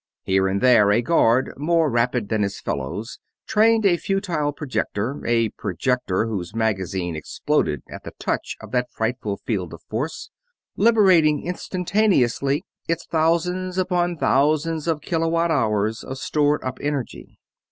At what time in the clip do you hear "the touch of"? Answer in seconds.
8.03-8.71